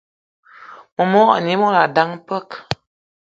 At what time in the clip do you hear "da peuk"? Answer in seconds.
1.95-2.49